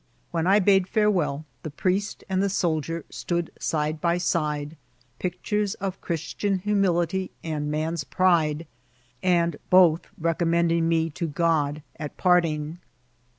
When 0.31 0.47
I 0.47 0.57
bade 0.57 0.87
ftBurewell, 0.87 1.43
the 1.61 1.69
priest 1.69 2.23
and 2.27 2.41
the 2.41 2.49
soldier 2.49 3.05
stood 3.11 3.51
side 3.59 4.01
by 4.01 4.17
side, 4.17 4.75
pictures 5.19 5.75
of 5.75 6.01
Christian 6.01 6.57
humility 6.57 7.29
and 7.43 7.69
man's 7.69 8.03
pride, 8.03 8.65
and 9.21 9.57
both 9.69 10.07
recommended 10.17 10.81
me 10.81 11.11
to 11.11 11.25
Ood 11.27 11.83
at 11.99 12.17
parting. 12.17 12.79